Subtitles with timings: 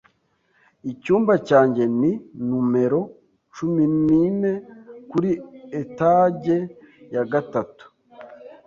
[0.91, 2.11] Icyumba cyanjye ni
[2.49, 2.99] numero
[3.55, 4.51] cumi nine
[5.09, 5.31] kuri
[5.81, 6.57] etage
[7.13, 7.83] ya gatatu.